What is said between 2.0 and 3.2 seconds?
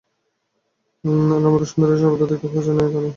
সর্বদা দেখতে পাওয়া যায় না–এ-কথা মান কি না?